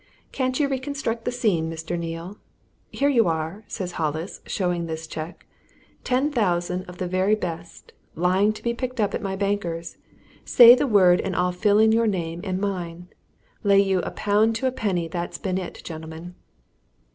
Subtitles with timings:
[0.31, 1.95] "Can't you reconstruct the scene, Mr.
[1.95, 2.39] Neale?
[2.91, 5.45] 'Here you are!' says Hollis, showing this cheque.
[6.03, 9.97] 'Ten thousand of the very best, lying to be picked up at my bankers.
[10.43, 13.09] Say the word, and I'll fill in your name and mine!'
[13.63, 16.33] Lay you a pound to a penny that's been it, gentlemen!"